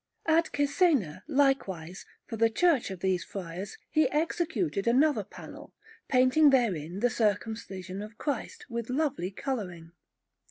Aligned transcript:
At 0.25 0.45
Cesena, 0.51 1.21
likewise 1.27 2.07
for 2.25 2.35
the 2.35 2.49
church 2.49 2.89
of 2.89 3.01
these 3.01 3.23
friars, 3.23 3.77
he 3.91 4.09
executed 4.09 4.87
another 4.87 5.23
panel, 5.23 5.75
painting 6.07 6.49
therein 6.49 7.01
the 7.01 7.09
Circumcision 7.11 8.01
of 8.01 8.17
Christ, 8.17 8.65
with 8.67 8.89
lovely 8.89 9.29
colouring. 9.29 9.91